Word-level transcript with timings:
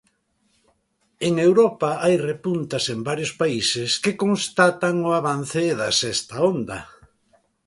En 1.27 1.33
Europa 1.47 1.89
hai 2.03 2.15
repuntas 2.29 2.83
en 2.93 2.99
varios 3.09 3.31
países 3.41 3.89
que 4.03 4.17
constatan 4.23 4.95
o 5.09 5.09
avance 5.21 5.63
da 5.79 5.89
sexta 6.01 6.35
onda. 6.53 6.79